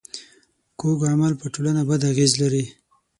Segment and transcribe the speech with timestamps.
[0.79, 2.63] کوږ عمل پر ټولنه بد اغېز لري